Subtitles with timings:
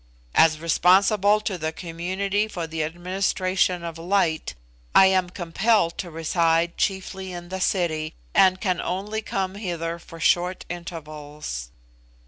[0.33, 4.55] "As responsible to the community for the administration of light,
[4.95, 10.19] I am compelled to reside chiefly in the city, and can only come hither for
[10.19, 11.69] short intervals."